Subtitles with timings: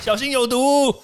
[0.00, 0.94] 小心有毒。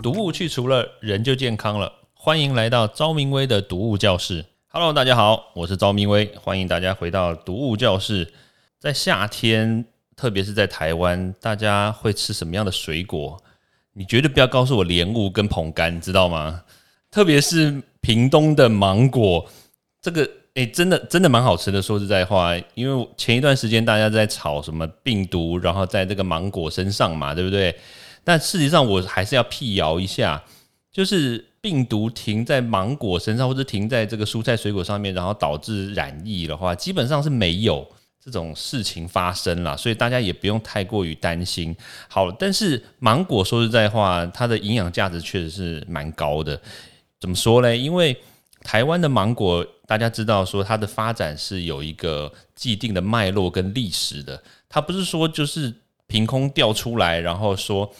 [0.00, 1.92] 毒物去除了，人就健康了。
[2.14, 4.46] 欢迎来到昭明威的毒物教室。
[4.68, 8.32] Hello，大家好，我是昭明威，欢迎大家回到毒物教室。
[8.78, 9.84] 在夏天，
[10.16, 13.36] 特别是在台湾，大家会吃什么样的水果？
[13.92, 16.62] 你绝对不要告诉我莲雾跟捧柑，知道吗？
[17.10, 19.44] 特别是屏东的芒果，
[20.00, 21.80] 这个诶，真的真的蛮好吃的。
[21.80, 27.74] 说实在话，因为前一段时间大家在炒什么病毒，然后在这个芒果身上嘛，对不对？
[28.24, 30.42] 但事实上，我还是要辟谣一下，
[30.92, 37.86] 就是病毒停在芒果身上，或者停在这个蔬菜水果上面，然后导致染疫的话，基本上是没有
[38.22, 41.74] 这种事情发生了，所以大家也不用太过于担心。
[42.08, 46.60] 好，但是芒果说实在话，它的营养价值确实是蛮高的。
[47.18, 47.74] 怎么说呢？
[47.74, 48.16] 因为
[48.62, 55.74] 台湾的芒果，大家知道说它的发展是有一个既定的脉络跟历史的，它不是说就是
[56.06, 57.92] 凭空掉出来，然后说。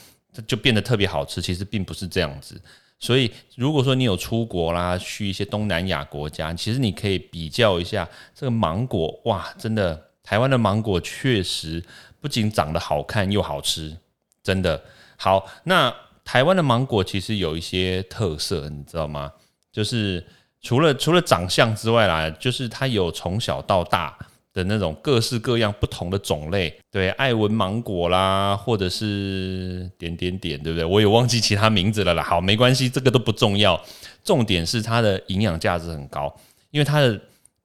[0.46, 2.58] 就变得特别好吃，其实并不是这样子。
[3.00, 11.82] 所以，如果说你有出国啦，去一些东南亚国家，其实你可以比较一下这个芒果，哇，真的，台湾的芒果确实
[12.20, 13.96] 不仅长得好看又好吃，
[14.40, 14.80] 真的
[15.16, 15.44] 好。
[15.64, 15.92] 那
[16.24, 19.32] 台湾的芒果其实有一些特色，你知道吗？
[19.72, 20.24] 就是
[20.62, 24.16] 除了除了长相之外啦，就是它有从小到大。
[24.52, 30.84] 的那种各式各样不同的种类，对，爱文芒果啦，或者是点点点，对不对？
[30.84, 32.22] 我也忘记其他名字了啦。
[32.24, 33.80] 好，没关系，这个都不重要。
[34.24, 36.36] 重点是它的营养价值很高，
[36.72, 37.18] 因为它的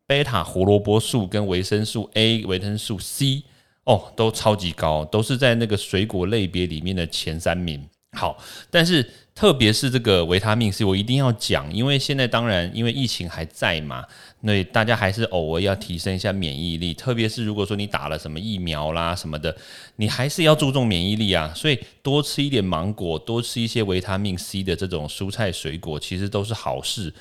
[0.05, 3.41] 贝塔胡萝卜素跟维生素 A、维生素 C
[3.85, 7.83] 哦都超级高，都是在那个水果类别里面的前三名。
[8.15, 14.05] 好，但是特别是这个维他命 C，我一定要讲，因为现在当然因为疫情还在嘛。
[14.41, 19.55] 那大家还是偶尔要提升一下免疫力，特别是如果说你打了什么疫苗啦什么的，
[19.95, 21.51] 你还是要注重免疫力啊。
[21.55, 27.11] 所以多吃一点芒果，多吃一些维他命 C 的这种蔬菜水果，其实都是好事。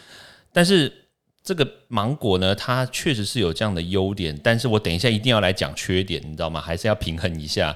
[0.52, 0.92] 但是
[1.42, 6.60] 这个芒果呢，它确实是有这样的优点，但是我等一下一定要来讲缺点，你知道吗？
[6.60, 7.74] 还是要平衡一下。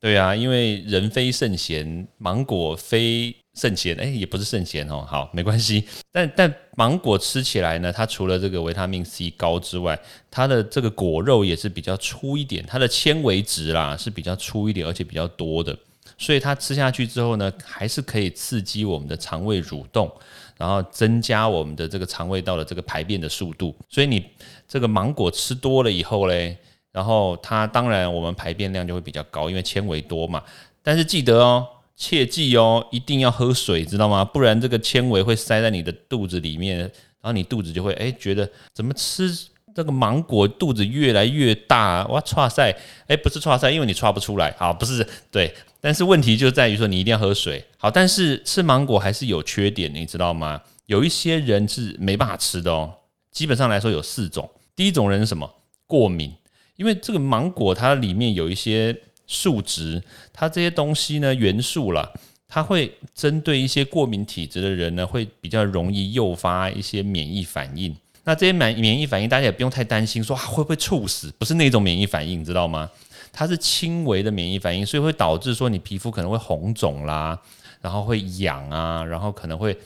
[0.00, 3.36] 对啊，因为人非圣贤，芒果非。
[3.52, 5.84] 圣贤哎，也不是圣贤哦，好，没关系。
[6.12, 9.98] 但但芒果吃起来呢，它除了这个维他命 C 高之外，
[10.30, 15.76] 它的这个果肉也是比较粗一点，它的纤维值啦是比较粗一点，而且比较多的，
[16.16, 20.10] 所以它吃下去之后呢，还是可以刺激我们的肠胃蠕动，
[20.56, 23.74] 然后增加我们的这个肠胃道的这个排便的速度。
[23.88, 24.24] 所以你
[24.68, 26.56] 这个芒果吃多了以后嘞，
[26.92, 30.42] 然后它当然我们排便量就会比较高，因为纤维多嘛。
[30.82, 31.66] 但是记得哦。
[32.02, 34.24] 切记哦，一定要喝水，知道吗？
[34.24, 36.90] 不然这个纤维会塞在你的肚子里面，然
[37.24, 39.30] 后你肚子就会哎觉得怎么吃
[39.74, 42.74] 这个芒果肚子越来越大，哇，唰塞，
[43.06, 50.58] 哎，不是唰塞，因为你唰不出来，啊，不是对，但是问题就在于说你一定要喝水，好，但是吃芒果还是有缺点，你知道吗？
[50.86, 52.90] 有一些人是没办法吃的哦，
[53.30, 55.54] 基本上来说有四种，第一种人是什么？
[55.86, 56.32] 过敏，
[56.80, 58.96] 因为这个芒果它里面有一些。
[59.32, 60.02] 数值，
[60.32, 62.10] 它这些东西呢，元素啦，
[62.48, 67.96] 它会针对一些过敏体质的人呢，会比较容易诱发一些免疫反应。
[68.24, 71.32] 那这些免免疫反应，大家也不用太担心，说会不会猝死？
[71.38, 72.90] 不是那种免疫反应，你知道吗？
[73.32, 77.40] 它是轻微的免疫反应，所以会导致说你皮肤可能会红肿啦，
[77.80, 79.76] 然后会痒啊，然后可能会。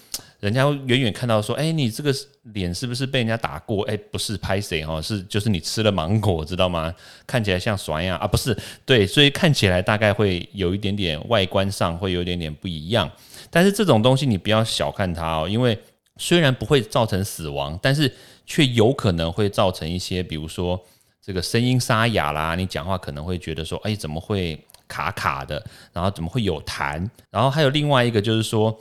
[0.41, 2.15] 人家远远看到说：“哎，你这个
[2.53, 3.83] 脸是不是被人家打过？
[3.85, 6.95] 哎，不是拍谁哈，是就是你吃了芒果，知道吗？
[7.27, 8.55] 看起来像酸呀啊，不是
[8.85, 13.11] 对，所以看起来大概会有一点点外观上会有一点点不一样。
[13.49, 15.79] 但是这种东西你不要小看它哦，因为
[16.19, 18.13] 虽然不会造成死亡，但是
[18.45, 20.79] 却有可能会造成一些，比如说
[21.23, 25.65] 这个声音沙哑啦，你讲话可能会觉得说：哎，怎么会卡卡的？
[25.93, 27.09] 然后怎么会有痰？
[27.31, 28.79] 然后还有另外一个就是说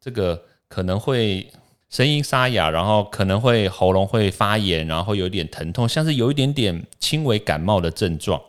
[0.00, 0.42] 这个。
[0.68, 1.48] 可能会
[1.90, 8.42] 声音沙哑，然后可能会喉咙会发炎，然后有点疼痛，像是有一点点轻微感冒的症状。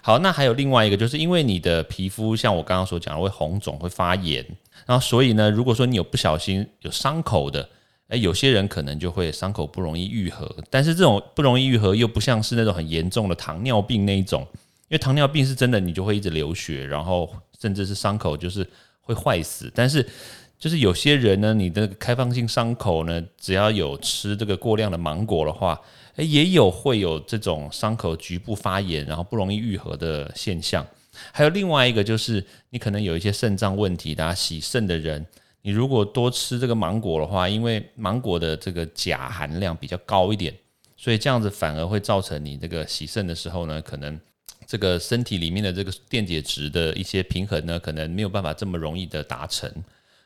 [0.00, 4.46] 好，那还有另外一个，就是因为你的皮肤像我刚刚所讲的会红肿、会发炎，
[4.86, 7.68] 然后所以呢，如果说你有不小心有伤口的，
[8.10, 10.48] 诶，有些人可能就会伤口不容易愈合。
[10.70, 14.46] 但是这种不容易愈合，又不像是那种很严重的糖尿病那一种，
[14.94, 18.64] 因为糖尿病是真的，你就会一直流血，然后甚至是伤口就是
[19.00, 19.68] 会坏死。
[19.74, 20.08] 但是
[20.56, 25.80] 就是有些人呢，你的开放性伤口呢，只要有吃这个过量的芒果的话，
[26.14, 30.86] 诶，也有会有这种伤口局部发炎，然后不容易愈合的现象。
[31.32, 35.26] 还有另外一个就是，你可能有一些肾脏问题，大家洗肾的人，
[35.62, 40.54] 你如果多吃这个芒果的话，因为芒果的这个钾含量比较高一点，
[40.96, 44.16] 所以这样子反而会造成你这个洗肾的时候呢，可能
[44.66, 49.70] 这个身体里面的这个电解质的一些平衡呢，可能没有办法这么容易的达成。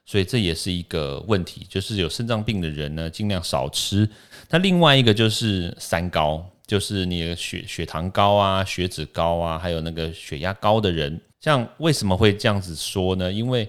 [0.05, 4.09] 所以这也是一个问题，就是有肾脏病的人呢，尽量少吃。
[4.49, 11.21] 那另外一个就是三高，就是你的血血糖高啊、血脂高啊，还有那个血压高的人。
[11.41, 13.31] 像为什么会这样子说呢？
[13.31, 13.69] 因为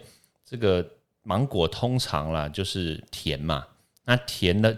[0.50, 0.88] 这个
[1.24, 3.66] 芒果通常啦就是甜嘛，
[4.06, 4.76] 那甜的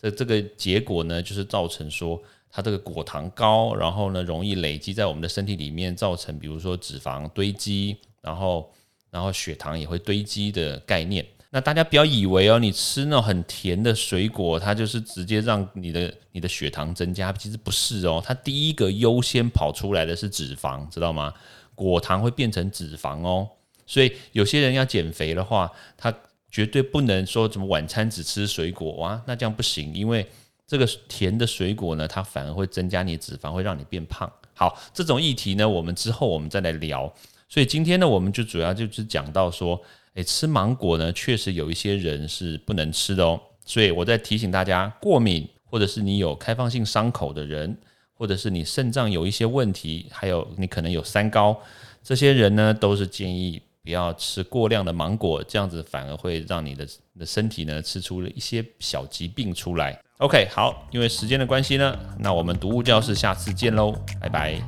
[0.00, 2.20] 这这个结果呢，就是造成说
[2.50, 8.70] 它这个果糖高，然后呢容易累积在我们的身体里面，造成比如说脂肪堆积，然后。
[9.12, 21.34] 然后血糖也会堆积的概念，那大家不要以为哦，你吃那种很甜的水果，它就是直接让你的你的血糖增加，其实不是哦，它第一个优先跑出来的是脂肪，知道吗？
[21.74, 23.48] 果糖会变成脂肪哦，
[23.84, 26.14] 所以有些人要减肥的话，他
[26.50, 30.26] 绝对不能说怎么晚餐只吃水果哇，那这样不行，因为
[30.66, 34.30] 这个甜的水果呢，它反而会增加你脂肪，会让你变胖。
[34.54, 37.12] 好，这种议题呢，我们之后我们再来聊。
[37.48, 39.80] 所以今天呢，我们就主要就是讲到说，
[40.14, 43.40] 诶，吃芒果呢，确实有一些人是不能吃的哦。
[43.64, 47.76] 所以我在提醒大家，过敏或者是你有开放性伤口的人，
[48.14, 51.60] 或者是你肾脏有一些问题，还有你可能有三高，
[52.02, 56.86] 这些人呢，都是建议不要吃过量的芒果，这样子反而会让你的
[57.18, 59.98] 的身体呢吃出了一些小疾病出来。
[60.18, 64.60] OK，好，因为时间的关系呢，那我们读物教室下次见喽，拜拜。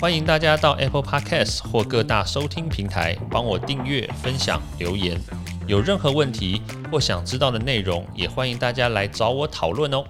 [0.00, 5.20] 欢迎大家到 Apple Podcast 或各大收听平台帮我订阅、分享、留言。
[5.66, 6.60] 有任何问题
[6.90, 10.04] 或想知道的内容，也欢迎大家来找我讨论哦。